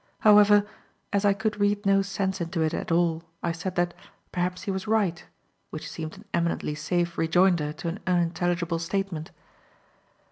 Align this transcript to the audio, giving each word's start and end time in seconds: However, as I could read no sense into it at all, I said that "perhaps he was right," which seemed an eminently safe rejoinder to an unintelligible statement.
However, 0.21 0.65
as 1.13 1.25
I 1.25 1.33
could 1.33 1.59
read 1.59 1.85
no 1.85 2.01
sense 2.01 2.41
into 2.41 2.61
it 2.63 2.73
at 2.73 2.91
all, 2.91 3.21
I 3.43 3.51
said 3.51 3.75
that 3.75 3.93
"perhaps 4.31 4.63
he 4.63 4.71
was 4.71 4.87
right," 4.87 5.23
which 5.69 5.87
seemed 5.87 6.17
an 6.17 6.25
eminently 6.33 6.73
safe 6.73 7.19
rejoinder 7.19 7.71
to 7.73 7.87
an 7.87 7.99
unintelligible 8.07 8.79
statement. 8.79 9.29